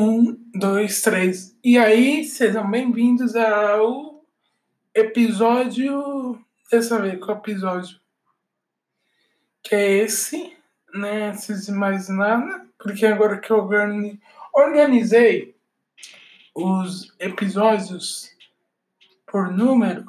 [0.00, 1.58] Um, dois, três.
[1.64, 4.24] E aí, sejam bem-vindos ao
[4.94, 6.40] episódio.
[6.70, 7.98] Deixa eu ver qual episódio.
[9.60, 10.56] Que é esse,
[10.94, 11.30] né?
[11.30, 12.64] Antes de mais nada.
[12.78, 13.68] Porque agora que eu
[14.54, 15.56] organizei
[16.54, 18.30] os episódios
[19.26, 20.08] por número,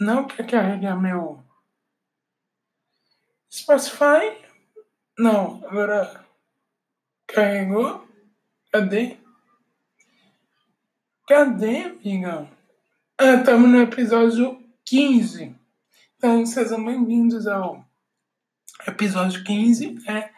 [0.00, 1.44] não quer carregar meu
[3.52, 4.34] Spotify.
[5.18, 6.24] Não, agora
[7.26, 8.02] carregou.
[8.72, 9.25] Cadê?
[11.26, 12.48] Cadê, amiga?
[13.18, 15.56] Ah, estamos no episódio 15.
[16.16, 17.84] Então, sejam bem-vindos ao
[18.86, 20.04] episódio 15.
[20.06, 20.30] Né?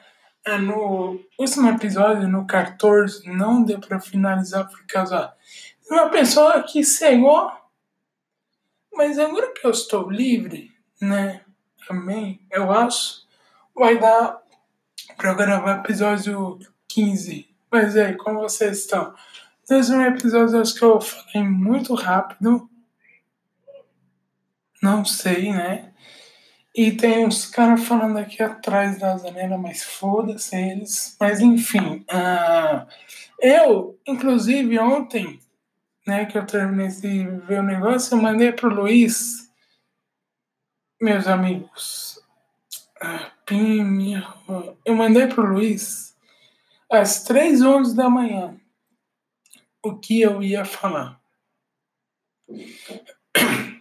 [0.47, 5.35] É, no último episódio, no 14, não deu para finalizar por causa
[5.83, 7.53] de uma pessoa que cegou.
[8.91, 11.43] Mas agora que eu estou livre, né?
[11.91, 13.27] Amém, eu acho,
[13.75, 14.41] vai dar
[15.19, 17.47] para gravar episódio 15.
[17.71, 19.15] Mas aí, como vocês estão?
[19.69, 22.71] Desde um episódio acho que eu falei muito rápido.
[24.83, 25.93] Não sei, né?
[26.75, 31.17] E tem uns caras falando aqui atrás da janela, mas foda-se eles.
[31.21, 32.87] Mas enfim, uh,
[33.41, 35.39] eu, inclusive ontem,
[36.07, 39.51] né, que eu terminei de ver o negócio, eu mandei pro Luiz,
[40.99, 42.23] meus amigos.
[43.03, 44.15] Ah, pim,
[44.85, 46.17] eu mandei pro Luiz
[46.91, 48.58] às três onze da manhã
[49.83, 51.21] o que eu ia falar.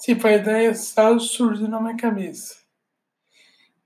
[0.00, 2.58] Tipo, a ideia só surgiu na minha cabeça.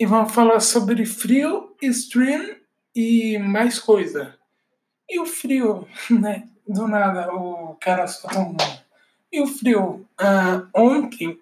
[0.00, 2.56] E vamos falar sobre frio, stream
[2.92, 4.36] e mais coisa.
[5.08, 6.48] E o frio, né?
[6.66, 8.56] Do nada, o cara só tomou.
[9.30, 11.40] E o frio, ah, ontem,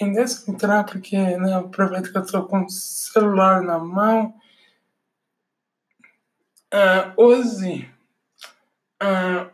[0.00, 4.32] ainda entrar porque né, aproveito que eu tô com o celular na mão
[6.74, 7.88] Uh, hoje,
[9.02, 9.50] uh,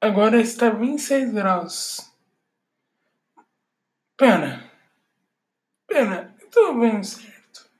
[0.00, 2.12] agora está 26 graus.
[4.16, 4.70] Pera.
[5.86, 7.70] Pera, estou bem certo.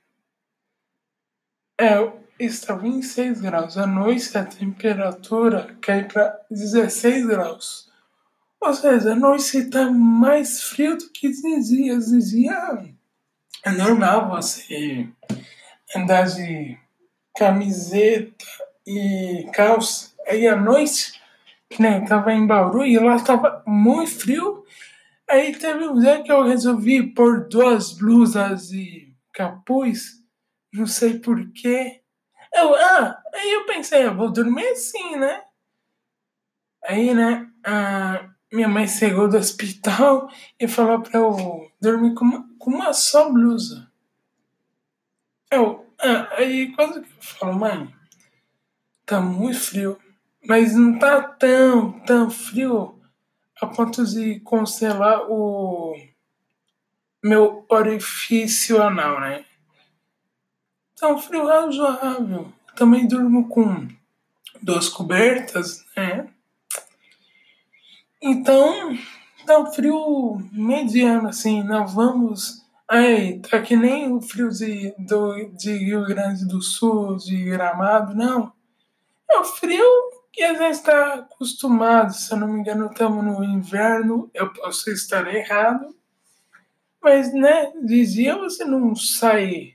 [1.79, 1.95] É,
[2.39, 3.77] está 26 graus.
[3.77, 7.91] À noite a temperatura cai para 16 graus.
[8.59, 11.29] Ou seja, a noite está mais frio do que.
[11.29, 11.99] De dia
[13.63, 15.09] é normal você
[15.95, 16.77] andar de
[17.35, 18.45] camiseta
[18.85, 20.16] e calça.
[20.27, 21.21] Aí à noite,
[21.79, 24.65] né, tava em Bauru e lá tava muito frio.
[25.29, 30.23] Aí teve um dia que eu resolvi pôr duas blusas e capuz,
[30.73, 32.01] não sei porquê.
[32.53, 35.43] Eu, ah, aí eu pensei, eu vou dormir assim, né?
[36.83, 42.49] Aí, né, a minha mãe chegou do hospital e falou pra eu dormir com uma,
[42.57, 43.91] com uma só blusa.
[45.51, 47.93] Eu, ah, aí quando que eu falo, mãe,
[49.05, 49.99] tá muito frio,
[50.45, 52.99] mas não tá tão, tão frio
[53.61, 55.95] a ponto de congelar o
[57.23, 59.45] meu orifício anal, né?
[60.99, 62.51] Tá um frio razoável.
[62.75, 63.87] Também durmo com
[64.61, 66.27] duas cobertas, né?
[68.21, 68.97] Então,
[69.45, 72.65] tá um frio mediano, assim, não vamos.
[72.87, 78.15] Ai, tá que nem o frio de, do, de Rio Grande do Sul, de Gramado,
[78.15, 78.51] não.
[79.29, 80.06] É o frio
[80.37, 82.13] que a gente está acostumado.
[82.13, 84.29] Se eu não me engano, estamos no inverno.
[84.35, 85.97] Eu posso estar errado.
[87.01, 89.73] Mas, né, dizia você não sai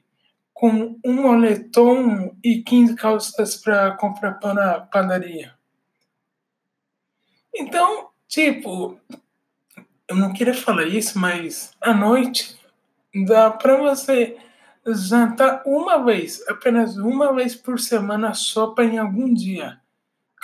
[0.55, 5.53] com um moletom e 15 calças para comprar pão na padaria.
[7.53, 9.01] Então, tipo,
[10.07, 12.57] eu não queria falar isso, mas à noite
[13.27, 14.39] dá para você
[14.87, 19.82] jantar uma vez, apenas uma vez por semana sopa em algum dia.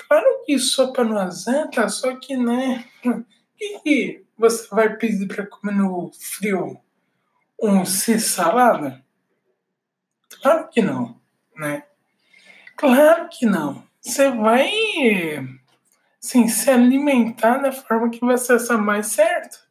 [0.06, 2.84] Claro que sopa não azenta, só que, né?
[3.04, 3.24] O
[3.56, 6.80] que, que você vai pedir para comer no frio?
[7.60, 9.04] Um salada?
[10.40, 11.20] Claro que não,
[11.56, 11.84] né?
[12.76, 13.82] Claro que não.
[14.00, 14.70] Você vai
[16.20, 19.66] sim, se alimentar da forma que você achar mais certo.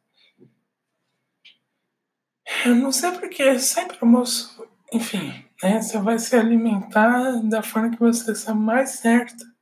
[2.66, 4.68] Eu não sei porque sempre almoço.
[4.92, 5.80] Enfim, né?
[5.80, 9.57] Você vai se alimentar da forma que você está mais certa.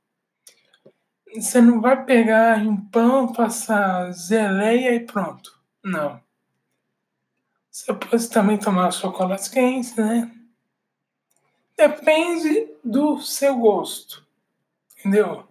[1.40, 5.58] Você não vai pegar um pão, passar geleia e pronto.
[5.84, 6.20] Não.
[7.70, 10.30] Você pode também tomar chocolate quente, né?
[11.76, 14.26] Depende do seu gosto.
[14.98, 15.46] Entendeu?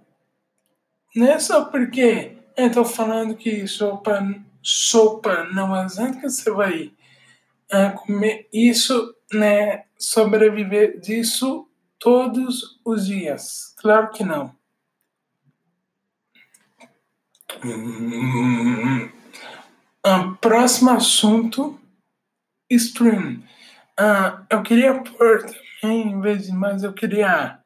[1.16, 4.20] Não é só porque eu tô falando que sopa,
[4.62, 6.92] sopa não é que você vai
[7.72, 11.68] a comer isso, né, sobreviver disso
[12.00, 13.74] todos os dias.
[13.78, 14.56] Claro que não.
[17.64, 19.10] Hum,
[20.42, 21.80] próximo assunto,
[22.70, 23.44] stream.
[24.00, 25.46] Uh, eu queria pôr
[25.82, 27.60] também, em vez de mais, eu queria,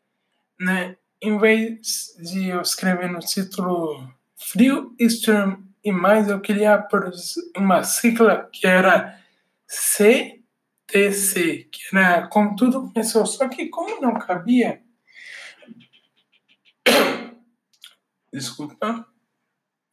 [0.60, 7.12] né, em vez de eu escrever no título Frio Stream e mais, eu queria pôr
[7.58, 9.20] uma sigla que era
[9.68, 14.82] CTC, que era como tudo começou, só que como não cabia,
[18.32, 19.06] desculpa,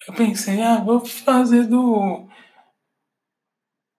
[0.06, 2.28] eu pensei, ah, vou fazer do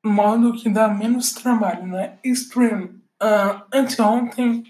[0.03, 2.17] modo que dá menos trabalho, né?
[2.23, 3.01] Stream.
[3.21, 4.63] Uh, anteontem,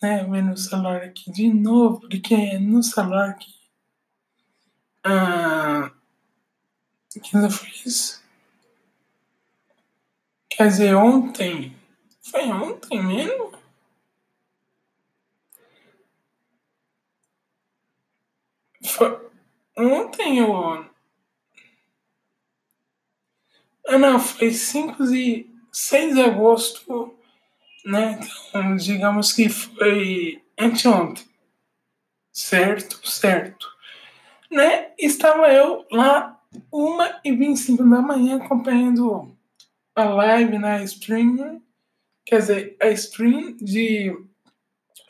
[0.00, 3.52] né, vendo o celular aqui de novo, porque no celular aqui.
[5.04, 5.90] Uh,
[7.20, 8.22] que eu fiz?
[10.48, 11.76] Quer dizer, ontem.
[12.22, 13.52] Foi ontem mesmo?
[18.84, 19.29] Foi
[19.80, 20.54] ontem eu
[23.90, 27.12] ah, não, foi 5 e 6 de agosto,
[27.84, 28.20] né?
[28.48, 31.24] Então, digamos que foi anteontem.
[32.32, 33.66] Certo, certo.
[34.48, 34.92] Né?
[34.96, 36.40] Estava eu lá,
[36.72, 39.36] 1 e 25 da manhã, acompanhando
[39.96, 41.60] a live na stream,
[42.24, 44.16] quer dizer, a stream de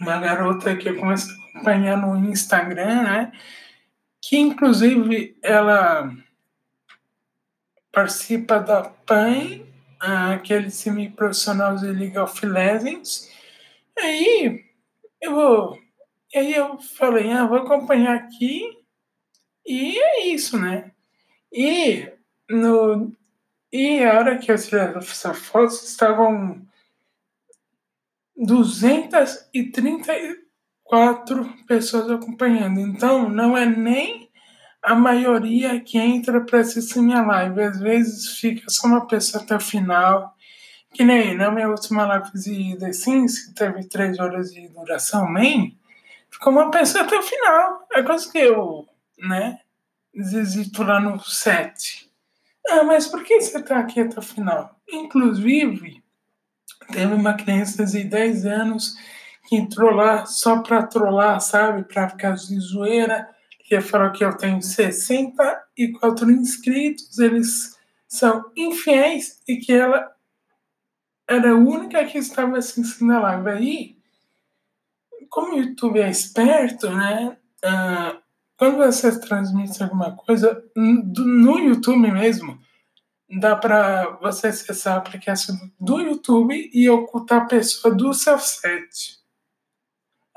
[0.01, 3.33] uma garota que eu comecei a acompanhar no Instagram, né?
[4.21, 6.15] Que inclusive ela
[7.93, 9.61] participa da PAN,
[9.99, 13.31] aquele semi-profissional de League of Legends.
[13.99, 14.65] Aí
[15.21, 15.79] eu vou.
[16.35, 18.79] Aí eu falei, ah, vou acompanhar aqui.
[19.67, 20.93] E é isso, né?
[21.53, 22.09] E
[22.49, 23.13] no.
[23.73, 26.67] E a hora que eu tirei essa foto, estavam
[30.91, 32.81] 234 pessoas acompanhando.
[32.81, 34.29] Então, não é nem
[34.83, 37.63] a maioria que entra para assistir minha live.
[37.63, 40.37] Às vezes fica só uma pessoa até o final.
[40.93, 45.33] Que nem na minha última live de The Sims, que teve três horas de duração,
[45.33, 45.79] nem
[46.29, 47.87] ficou uma pessoa até o final.
[47.93, 48.89] É coisa que eu,
[49.21, 49.61] né,
[50.13, 52.11] desisito lá no set.
[52.69, 54.77] Ah, mas por que você tá aqui até o final?
[54.91, 56.03] Inclusive,
[56.93, 58.97] teve uma criança de 10 anos
[59.50, 61.82] que entrou lá só pra trollar, sabe?
[61.82, 63.29] Pra ficar de zoeira
[63.64, 67.76] que falou que eu tenho 64 inscritos, eles
[68.06, 70.08] são infiéis e que ela
[71.29, 73.50] era a única que estava assistindo a live.
[73.50, 73.97] Aí,
[75.29, 77.37] como o YouTube é esperto, né?
[77.64, 78.20] Uh,
[78.56, 82.56] quando você transmite alguma coisa, no YouTube mesmo,
[83.41, 89.20] dá para você acessar a aplicação do YouTube e ocultar a pessoa do seu set.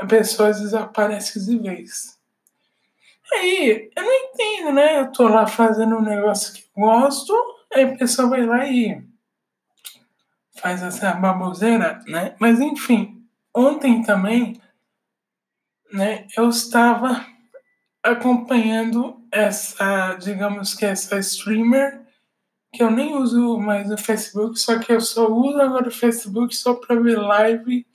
[0.04, 2.20] A pessoa desaparece de vez.
[3.32, 5.00] Aí, eu não entendo, né?
[5.00, 7.34] Eu tô lá fazendo um negócio que gosto,
[7.74, 9.02] aí a pessoa vai lá e
[10.58, 12.36] faz essa baboseira, né?
[12.38, 14.62] Mas enfim, ontem também,
[15.94, 17.26] né, eu estava
[18.04, 22.02] acompanhando essa, digamos que essa streamer,
[22.74, 26.54] que eu nem uso mais o Facebook, só que eu só uso agora o Facebook
[26.54, 27.88] só para ver live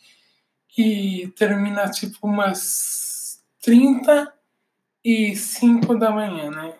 [0.78, 4.32] que termina tipo umas 30
[5.04, 6.72] e 5 da manhã, né?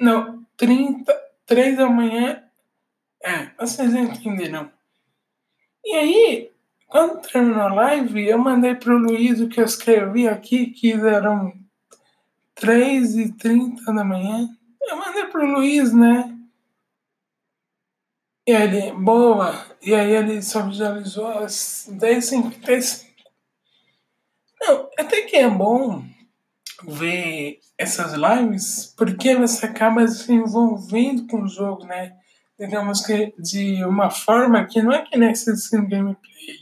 [0.00, 2.42] Não, 30, 3 da manhã.
[3.22, 4.72] É, vocês entenderam.
[5.84, 6.50] E aí,
[6.86, 11.52] quando terminou a live, eu mandei pro Luiz o que eu escrevi aqui, que eram
[12.54, 14.48] 3 e 30 da manhã.
[14.80, 16.34] Eu mandei pro Luiz, né?
[18.46, 19.66] E ele, boa.
[19.82, 23.12] E aí ele só visualizou as 10 55
[24.60, 26.04] Não, até que é bom
[26.84, 32.16] ver essas lives porque você acaba se envolvendo com o jogo, né?
[32.58, 36.56] Digamos que de uma forma que não é que nem assistindo gameplay.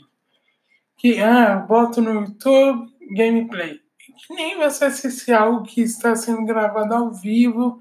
[0.97, 3.79] Que, ah, boto no YouTube, gameplay.
[4.27, 7.79] Que nem você assistir algo que está sendo gravado ao vivo.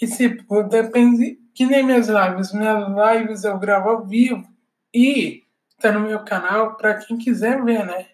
[0.00, 1.38] E, tipo, depende.
[1.58, 2.52] Que nem minhas lives.
[2.52, 4.48] Minhas lives eu gravo ao vivo.
[4.94, 5.42] E
[5.80, 8.06] tá no meu canal para quem quiser ver, né?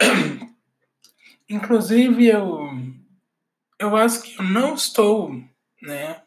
[1.50, 2.70] Inclusive, eu,
[3.80, 5.42] eu acho que eu não estou,
[5.82, 6.22] né?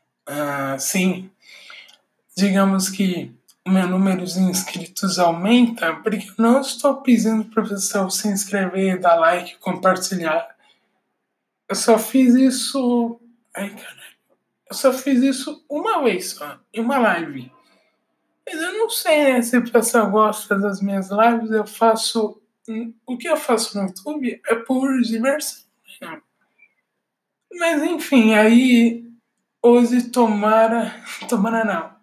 [0.75, 1.32] Assim,
[2.36, 3.34] digamos que
[3.65, 8.27] o meu número de inscritos aumenta porque eu não estou pedindo para o pessoal se
[8.27, 10.53] inscrever, dar like, compartilhar.
[11.70, 13.22] Eu só fiz isso.
[13.56, 14.06] Ai, caralho.
[14.69, 17.51] Eu só fiz isso uma vez só, em uma live.
[18.45, 21.51] Mas eu não sei né, se o pessoal gosta das minhas lives.
[21.51, 22.41] Eu faço.
[23.05, 25.63] O que eu faço no YouTube é por diversão.
[26.01, 26.21] Né?
[27.53, 29.05] Mas enfim, aí
[29.62, 30.93] hoje tomara.
[31.27, 31.97] Tomara não.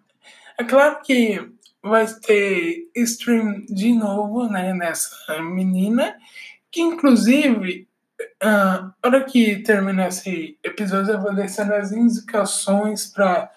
[0.57, 1.51] É claro que
[1.83, 6.17] vai ter stream de novo, né, nessa menina,
[6.71, 7.87] que inclusive,
[8.43, 13.51] uh, hora que terminar esse episódio, eu vou deixar as indicações para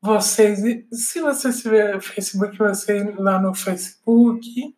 [0.00, 0.60] vocês.
[0.92, 4.74] Se você tiver Facebook, você ir lá no Facebook,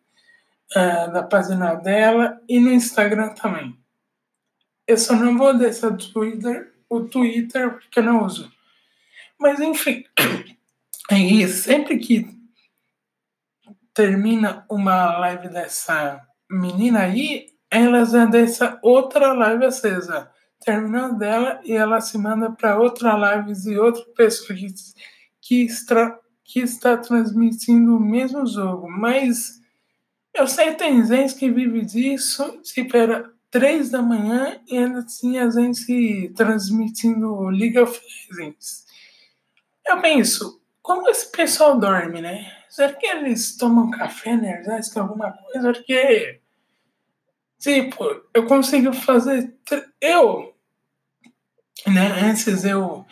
[0.75, 3.77] uh, na página dela, e no Instagram também.
[4.87, 8.51] Eu só não vou deixar o Twitter, o Twitter porque eu não uso.
[9.39, 10.03] Mas enfim,
[11.09, 12.27] aí sempre que
[13.93, 20.29] termina uma live dessa menina aí, ela já deixa outra live acesa.
[20.59, 24.67] Terminando dela e ela se manda para outra live de outra pessoa que,
[25.41, 28.89] que, está, que está transmitindo o mesmo jogo.
[28.89, 29.59] Mas
[30.33, 35.03] eu sei que tem gente que vive disso, tipo, era três da manhã e ainda
[35.03, 37.99] tinha gente transmitindo League of
[38.31, 38.85] Legends.
[39.87, 42.51] Eu penso, como esse pessoal dorme, né?
[42.69, 45.73] Será que eles tomam café energético, alguma coisa?
[45.73, 46.39] Porque,
[47.59, 49.53] tipo, eu consigo fazer.
[50.01, 50.55] Eu,
[51.85, 53.05] né, antes eu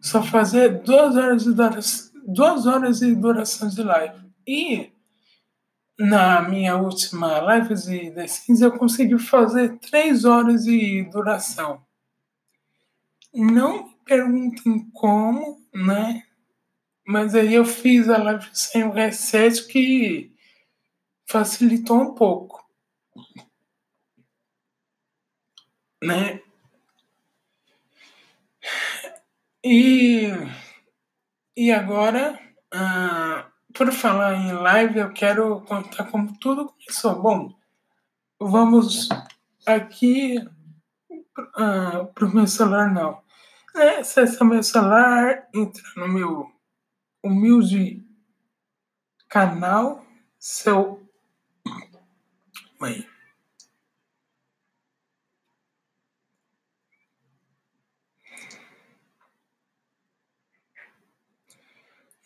[0.00, 4.24] só fazia duas horas de duração, duas horas de duração de live.
[4.46, 4.92] E
[5.98, 11.82] na minha última live de The Sims eu consegui fazer três horas de duração.
[13.32, 16.22] Não me perguntem como, né?
[17.06, 20.32] Mas aí eu fiz a live sem o reset que
[21.26, 22.64] facilitou um pouco.
[26.02, 26.40] Né?
[29.62, 30.28] E,
[31.56, 32.38] e agora,
[32.72, 37.20] ah, por falar em live, eu quero contar como tudo começou.
[37.20, 37.54] Bom,
[38.38, 39.08] vamos
[39.66, 40.36] aqui
[41.56, 43.22] ah, para o meu celular, não.
[43.74, 43.96] Né?
[43.96, 46.52] Acessa meu celular, entra no meu
[47.22, 48.04] humilde
[49.28, 50.04] canal,
[50.38, 51.02] seu.
[52.78, 53.13] Mãe.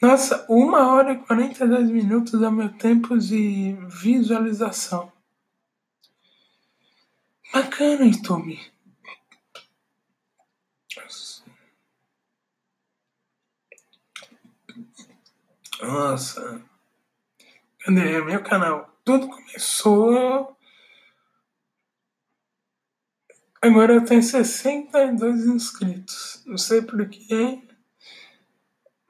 [0.01, 5.13] Nossa, uma hora e 42 minutos é meu tempo de visualização.
[7.53, 8.61] Bacana, YouTube.
[15.83, 16.63] Nossa.
[17.81, 18.97] Cadê meu canal?
[19.05, 20.57] Tudo começou.
[23.61, 26.43] Agora eu tenho 62 inscritos.
[26.47, 27.68] Não sei porquê.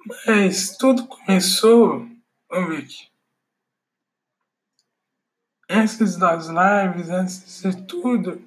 [0.09, 2.09] Mas tudo começou.
[2.50, 3.09] Ver aqui.
[5.69, 8.43] Antes das lives, antes de tudo.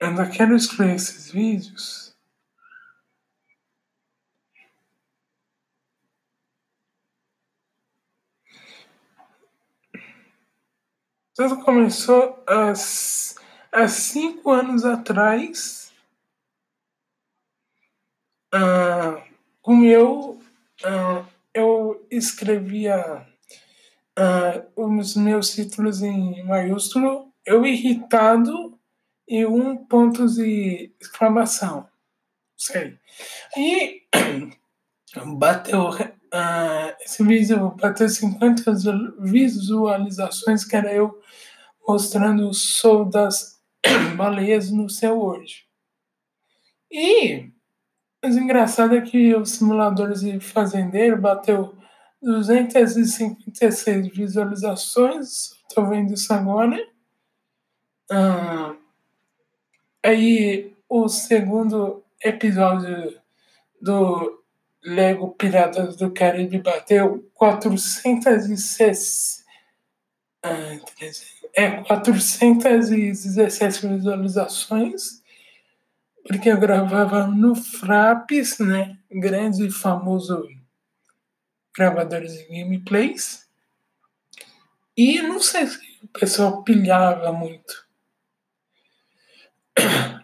[0.00, 2.12] Eu ainda quero excluir esses vídeos.
[11.36, 12.72] Tudo começou há,
[13.72, 15.92] há cinco anos atrás,
[18.52, 19.31] uh,
[19.62, 20.38] com eu,
[20.84, 23.26] uh, eu escrevia
[24.18, 28.78] uh, os meus títulos em maiúsculo, eu irritado
[29.26, 31.88] e um ponto de exclamação.
[32.56, 32.98] Sei.
[33.56, 34.02] E
[35.38, 35.90] bateu
[36.32, 38.72] Uh, esse vídeo bateu 50
[39.18, 41.20] visualizações, que era eu
[41.86, 43.60] mostrando o show das
[44.16, 45.66] baleias no céu hoje.
[46.90, 47.50] E
[48.22, 51.74] o engraçado é que o simulador de fazendeiro bateu
[52.22, 55.56] 256 visualizações.
[55.68, 56.78] Estou vendo isso agora.
[58.10, 58.76] Uh,
[60.02, 63.20] aí o segundo episódio
[63.80, 64.42] do
[64.84, 69.44] Lego Piratas do Caribe bateu 406,
[70.42, 70.78] ah,
[71.54, 75.21] é, 417 visualizações,
[76.26, 78.96] porque eu gravava no Fraps, né?
[79.10, 80.48] Grande e famoso
[81.76, 83.46] gravador de gameplays.
[84.96, 87.86] E não sei se o pessoal pilhava muito.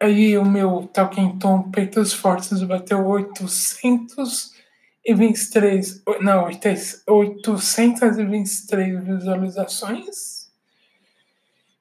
[0.00, 10.52] Aí o meu Talking Tom Peitos Fortes bateu 823, não, 823 visualizações.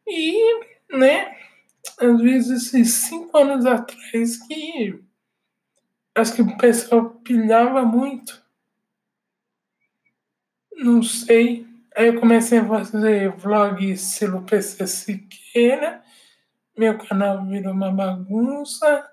[0.07, 1.35] E, né,
[1.99, 5.03] às vezes esses cinco anos atrás que
[6.15, 8.41] acho que o pessoal pilhava muito.
[10.75, 11.67] Não sei.
[11.95, 16.01] Aí eu comecei a fazer vlog estilo PC Siqueira.
[16.77, 19.09] Meu canal virou uma bagunça.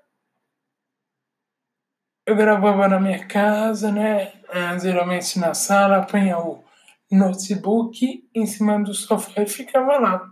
[2.25, 4.33] Eu gravava na minha casa, né?
[4.49, 6.63] Ah, geralmente na sala, punha o
[7.11, 10.30] notebook em cima do sofá e ficava lá.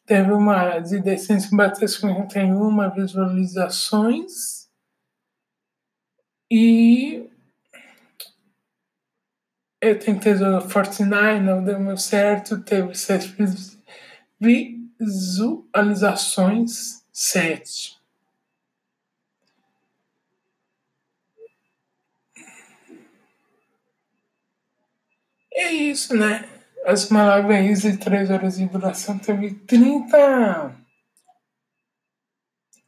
[0.05, 4.69] Teve uma de decência que bateu 51 visualizações.
[6.51, 7.31] E
[9.81, 13.35] eu tentei jogar Fortnite, não deu muito certo, teve sete
[14.39, 18.01] visualizações, sete.
[25.55, 26.49] É isso, né?
[26.85, 30.77] As live de 3 horas de duração teve 30.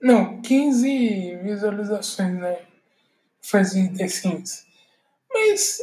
[0.01, 2.59] Não, 15 visualizações, né?
[3.41, 4.67] Fazia The Sims.
[5.33, 5.81] Mas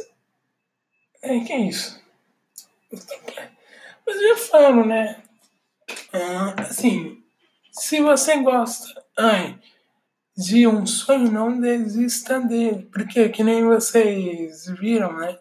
[1.22, 2.02] é, que é isso?
[4.06, 5.22] Mas eu falo, né?
[6.12, 7.22] Ah, assim,
[7.70, 9.58] se você gosta ai,
[10.36, 12.88] de um sonho, não desista dele.
[12.92, 15.38] Porque, que nem vocês viram, né?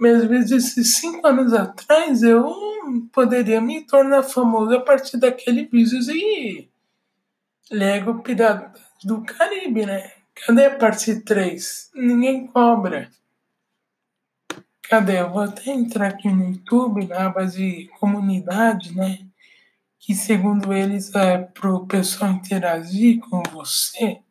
[0.00, 2.56] Mas, às vezes, cinco anos atrás, eu
[3.12, 6.70] poderia me tornar famoso a partir daquele vídeo de
[7.70, 10.10] Lego Pirata do Caribe, né?
[10.34, 11.90] Cadê a parte 3?
[11.94, 13.10] Ninguém cobra.
[14.88, 15.20] Cadê?
[15.20, 19.18] Eu vou até entrar aqui no YouTube, na aba de comunidade, né?
[19.98, 24.22] Que segundo eles é pro pessoal interagir com você.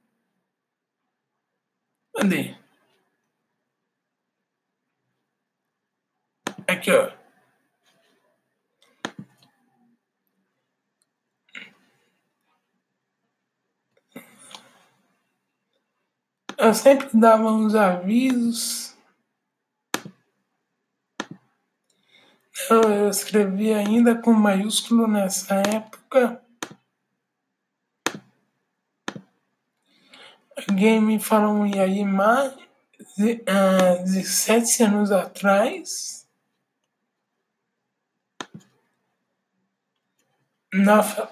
[2.15, 2.58] Cadê?
[6.69, 7.11] Aqui, ó.
[16.57, 18.89] Eu sempre dava uns avisos
[22.69, 26.39] Eu escrevi ainda com maiúsculo nessa época.
[30.67, 32.53] Alguém me falou e aí mais
[33.17, 36.18] de, uh, de sete anos atrás.
[40.71, 41.27] Nove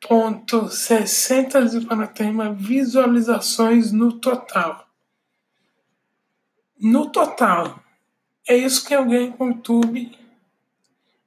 [0.00, 1.64] ponto sessenta
[2.52, 4.88] visualizações no total.
[6.80, 7.80] No total.
[8.48, 10.18] É isso que ganho com o YouTube.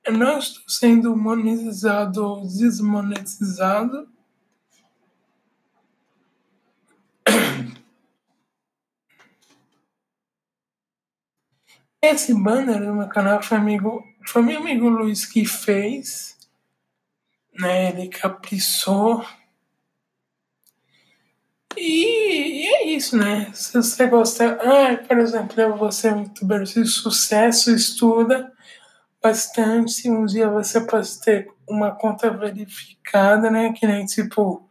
[0.03, 4.07] Eu não estou sendo monetizado ou desmonetizado.
[12.11, 16.37] Esse banner do meu canal foi, amigo, foi meu amigo Luiz que fez.
[17.59, 17.89] Né?
[17.89, 19.25] Ele caprichou.
[21.77, 23.51] E, e, é isso, né?
[23.53, 24.57] Se você gosta.
[24.61, 28.51] Ah, por exemplo, vou ser um youtuber de sucesso, estuda
[29.21, 30.09] bastante.
[30.09, 33.73] Um dia você pode ter uma conta verificada, né?
[33.73, 34.69] Que nem tipo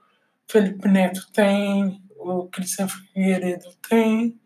[0.49, 4.39] Felipe Neto tem, o Cristian Figueiredo tem.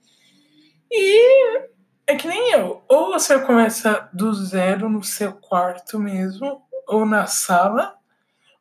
[0.90, 1.68] E
[2.08, 2.82] é que nem eu.
[2.88, 7.94] Ou você começa do zero no seu quarto mesmo, ou na sala,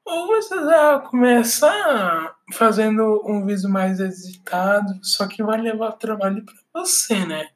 [0.05, 6.55] ou você já começa fazendo um vídeo mais editado, só que vai levar trabalho para
[6.73, 7.47] você, né?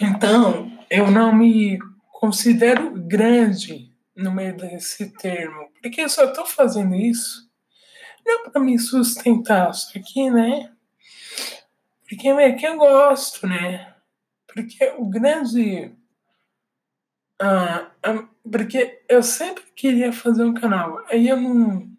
[0.00, 1.78] Então, eu não me
[2.12, 7.44] considero grande no meio desse termo, porque eu só estou fazendo isso
[8.24, 10.73] não para me sustentar, só que, né?
[12.08, 13.94] Porque é que eu gosto, né?
[14.46, 15.94] Porque o grande.
[17.40, 17.90] Ah,
[18.50, 21.92] porque eu sempre queria fazer um canal, aí eu não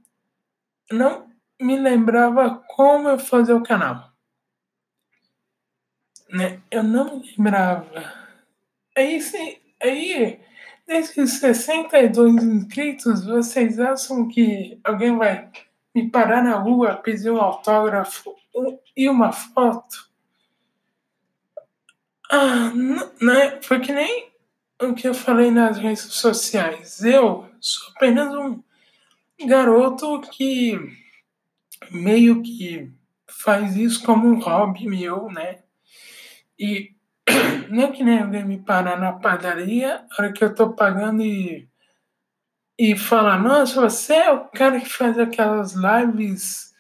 [0.92, 4.14] não me lembrava como eu fazia o canal.
[6.30, 6.62] Né?
[6.72, 8.14] Eu não me lembrava.
[8.96, 10.40] Aí, sim, aí
[10.88, 15.50] Desses 62 inscritos, vocês acham que alguém vai
[15.96, 18.36] me parar na rua, pedir um autógrafo
[18.96, 20.10] e uma foto?
[22.32, 22.72] Ah,
[23.22, 23.62] né?
[23.62, 24.32] Foi que nem
[24.82, 27.04] o que eu falei nas redes sociais.
[27.04, 28.62] Eu sou apenas um
[29.48, 30.80] garoto que
[31.92, 32.92] meio que
[33.28, 35.64] faz isso como um hobby meu, né?
[36.58, 36.96] E
[37.70, 41.22] não é que nem alguém me parar na padaria, a hora que eu tô pagando
[41.22, 41.68] e,
[42.78, 46.74] e falar, nossa, você é o cara que faz aquelas lives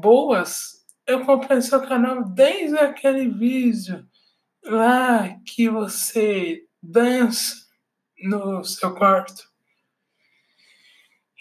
[0.00, 0.75] boas.
[1.06, 4.04] Eu comprei seu canal desde aquele vídeo
[4.64, 7.54] lá que você dança
[8.22, 9.48] no seu quarto.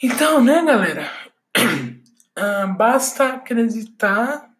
[0.03, 1.09] Então, né, galera?
[2.37, 4.53] Ah, basta acreditar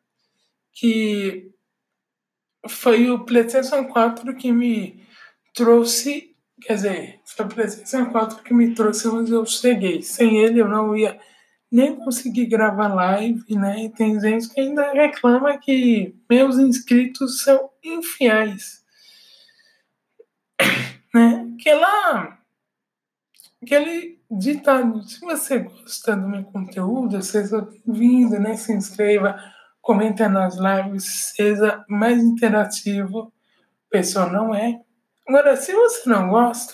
[0.72, 1.52] que
[2.70, 5.06] foi o PlayStation 4 que me
[5.54, 6.34] trouxe.
[6.62, 10.02] Quer dizer, foi o PlayStation 4 que me trouxe onde eu cheguei.
[10.02, 11.20] Sem ele eu não ia
[11.76, 13.84] nem conseguir gravar live, né?
[13.84, 18.82] E tem gente que ainda reclama que meus inscritos são infiéis.
[21.14, 21.54] né?
[21.60, 22.40] Que lá.
[23.62, 28.56] Aquele ditado, se você gosta do meu conteúdo, seja bem-vindo, né?
[28.56, 29.38] Se inscreva,
[29.82, 33.34] comenta nas lives, seja mais interativo.
[33.90, 34.80] Pessoal não é.
[35.28, 36.74] Agora, se você não gosta,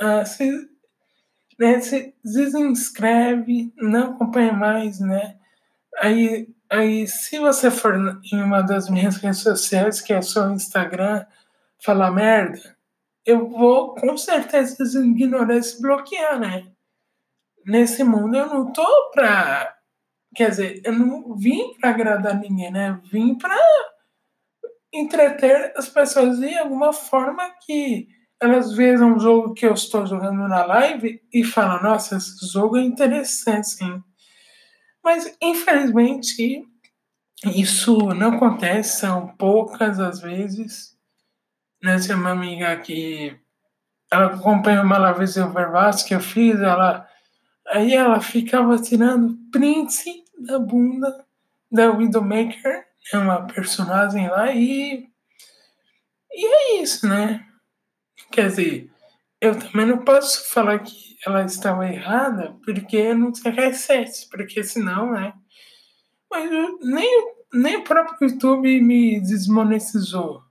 [0.00, 0.68] uh, se,
[1.58, 5.36] né, se desinscreve, não acompanha mais, né?
[5.98, 10.54] Aí, aí, se você for em uma das minhas redes sociais, que é só o
[10.54, 11.24] Instagram,
[11.82, 12.76] falar merda,
[13.24, 16.68] eu vou com certeza ignorar esse bloquear, né?
[17.66, 19.74] Nesse mundo eu não tô pra.
[20.34, 23.00] Quer dizer, eu não vim pra agradar ninguém, né?
[23.10, 23.56] Vim pra
[24.92, 28.08] entreter as pessoas de alguma forma que
[28.40, 32.76] elas vejam um jogo que eu estou jogando na live e falam, nossa, esse jogo
[32.76, 34.02] é interessante, sim.
[35.02, 36.64] Mas, infelizmente,
[37.44, 40.96] isso não acontece, são poucas as vezes
[41.82, 43.38] né, tinha uma amiga que
[44.10, 47.08] ela acompanhou uma Malavis Overvass que eu fiz, ela
[47.68, 51.24] aí ela ficava tirando print da bunda
[51.70, 55.08] da Widowmaker, é uma personagem lá, e
[56.32, 57.46] e é isso, né?
[58.30, 58.90] Quer dizer,
[59.40, 65.12] eu também não posso falar que ela estava errada, porque não tinha reset, porque senão,
[65.12, 65.32] né?
[66.30, 70.42] Mas eu, nem, nem o próprio YouTube me desmonetizou.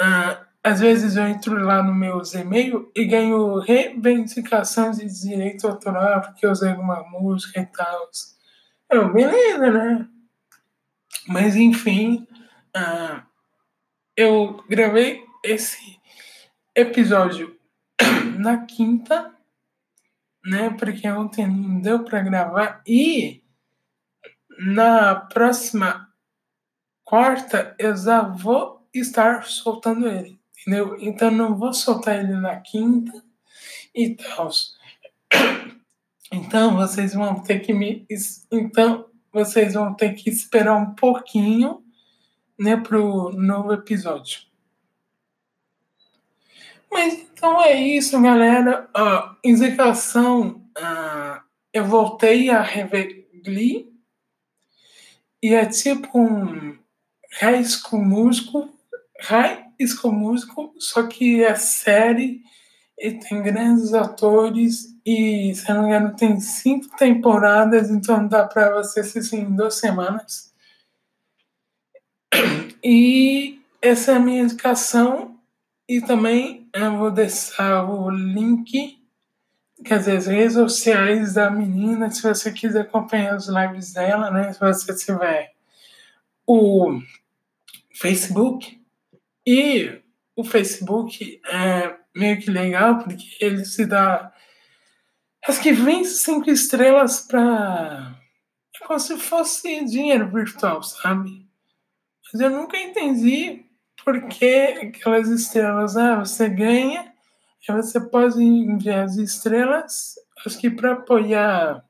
[0.00, 6.20] Ah, às vezes eu entro lá no meu e-mail e ganho reivindicação de direito autoral
[6.20, 8.08] porque eu usei alguma música e tal.
[8.90, 10.08] Eu, beleza, né?
[11.26, 12.26] Mas enfim,
[12.74, 13.24] ah,
[14.16, 16.00] eu gravei esse
[16.74, 17.56] episódio
[18.38, 19.32] na quinta,
[20.44, 20.70] né?
[20.70, 23.42] Porque ontem não deu para gravar e
[24.58, 26.08] na próxima
[27.04, 30.96] quarta eu já vou estar soltando ele, entendeu?
[31.00, 33.22] Então não vou soltar ele na quinta
[33.94, 34.50] e tal.
[36.34, 38.06] Então vocês vão ter que me
[38.50, 41.84] então vocês vão ter que esperar um pouquinho,
[42.58, 44.40] né, pro novo episódio.
[46.92, 48.88] Mas então é isso, galera.
[48.94, 51.40] Uh, indicação, uh,
[51.72, 53.90] eu voltei a rever Glee
[55.42, 56.78] e é tipo um
[57.40, 58.68] High School Musical
[59.22, 62.42] High School só que é série
[62.98, 68.74] e tem grandes atores e, se não me engano, tem cinco temporadas, então dá para
[68.74, 70.52] você assistir em duas semanas.
[72.84, 75.31] E essa é a minha indicação
[75.92, 78.98] e também eu vou deixar o link,
[79.84, 84.54] quer dizer, as redes sociais da menina, se você quiser acompanhar os lives dela, né?
[84.54, 85.52] Se você tiver
[86.46, 86.98] o
[87.92, 88.80] Facebook,
[89.46, 90.00] e
[90.34, 94.32] o Facebook é meio que legal porque ele se dá.
[95.46, 98.18] Acho que 25 estrelas para.
[98.80, 101.46] É como se fosse dinheiro virtual, sabe?
[102.32, 103.66] Mas eu nunca entendi
[104.04, 105.96] por que aquelas estrelas.
[105.96, 107.12] Ah, você ganha,
[107.66, 111.84] você pode enviar as estrelas, acho que para apoiar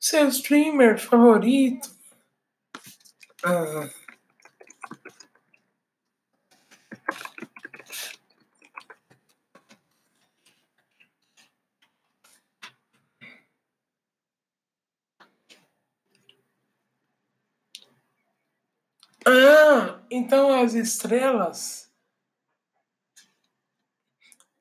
[0.00, 1.90] seu streamer favorito.
[3.44, 3.88] Ah,
[19.26, 21.90] Ah, então as estrelas.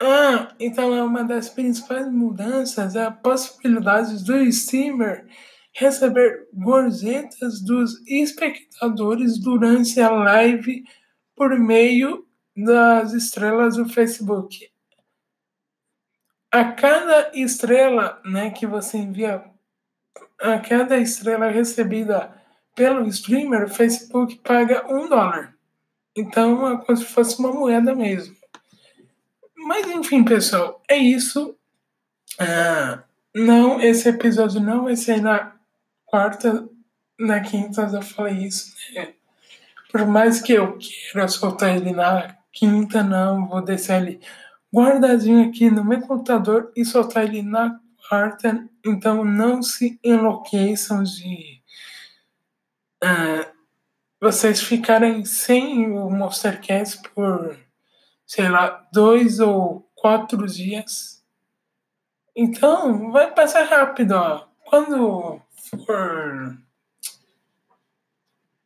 [0.02, 5.28] Ah, então é uma das principais mudanças é a possibilidade do streamer
[5.72, 10.84] receber gorjetas dos espectadores durante a live
[11.36, 12.26] por meio
[12.56, 14.72] das estrelas do Facebook.
[16.52, 19.44] A cada estrela né, que você envia,
[20.40, 22.45] a cada estrela recebida
[22.76, 25.56] pelo streamer, o Facebook paga um dólar.
[26.16, 28.36] Então é como se fosse uma moeda mesmo.
[29.56, 31.58] Mas enfim, pessoal, é isso.
[32.38, 35.56] Ah, não, esse episódio não vai ser na
[36.06, 36.70] quarta,
[37.20, 39.14] na quinta eu falei isso, né?
[39.92, 44.20] Por mais que eu queira soltar ele na quinta, não, vou deixar ele
[44.74, 48.68] guardadinho aqui no meu computador e soltar ele na quarta.
[48.86, 51.55] Então não se enlouqueçam de
[53.04, 53.56] uh,
[54.20, 57.58] vocês ficarem sem o Monstercast por,
[58.26, 61.24] sei lá, dois ou quatro dias.
[62.36, 64.48] Então vai passar rápido, ó.
[64.66, 65.42] Quando
[65.86, 66.58] for.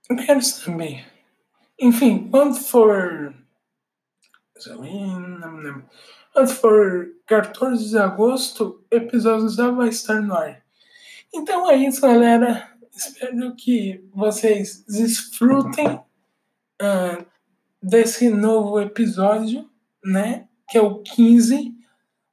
[0.10, 1.06] Eu quero saber.
[1.80, 3.34] Enfim, quando for.
[6.34, 10.62] Quando for 14 de agosto, o episódio já vai estar no ar.
[11.34, 12.70] Então é isso, galera.
[13.00, 17.26] Espero que vocês desfrutem uh,
[17.82, 19.70] desse novo episódio,
[20.04, 20.48] né?
[20.70, 21.74] Que é o 15.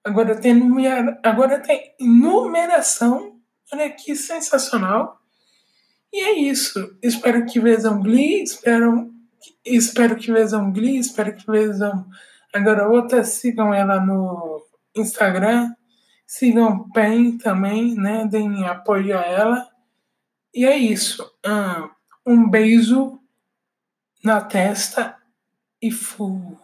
[0.04, 1.20] Agora tem, numera...
[1.22, 3.36] Agora tem numeração
[3.72, 5.20] Olha que sensacional.
[6.12, 6.96] E é isso.
[7.02, 9.12] Espero que vejam Glee, espero,
[9.64, 12.06] espero que vejam Glee, espero que vejam
[12.54, 15.74] a garota, sigam ela no Instagram,
[16.24, 18.24] sigam Pen também, né?
[18.30, 19.68] Deem apoio a ela.
[20.56, 21.30] E é isso.
[22.24, 23.20] Um beijo
[24.24, 25.18] na testa
[25.82, 26.56] e fui.